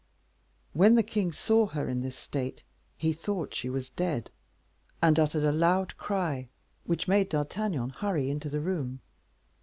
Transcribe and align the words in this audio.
When 0.73 0.95
the 0.95 1.03
king 1.03 1.31
saw 1.31 1.67
her 1.67 1.87
in 1.87 2.01
this 2.01 2.15
state, 2.15 2.63
he 2.97 3.13
thought 3.13 3.53
she 3.53 3.69
was 3.69 3.91
dead, 3.91 4.31
and 4.99 5.19
uttered 5.19 5.43
a 5.43 5.51
loud 5.51 5.95
cry, 5.95 6.49
which 6.85 7.07
made 7.07 7.29
D'Artagnan 7.29 7.91
hurry 7.91 8.31
into 8.31 8.49
the 8.49 8.61
room. 8.61 9.01